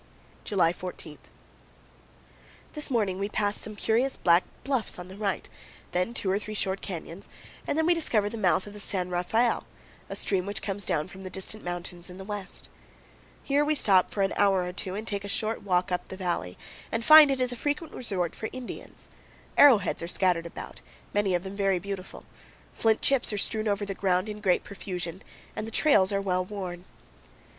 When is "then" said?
5.91-6.11, 7.77-7.85